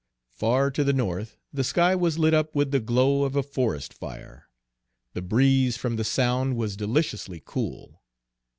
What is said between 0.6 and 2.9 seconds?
to the north the sky was lit up with the